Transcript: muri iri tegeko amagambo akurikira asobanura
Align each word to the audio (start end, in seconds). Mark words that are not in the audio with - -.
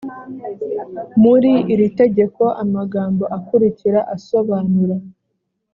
muri 1.23 1.51
iri 1.73 1.87
tegeko 1.99 2.43
amagambo 2.63 3.23
akurikira 3.37 3.99
asobanura 4.15 4.95